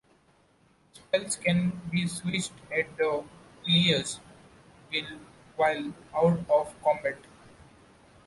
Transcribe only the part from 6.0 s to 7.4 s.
out of combat.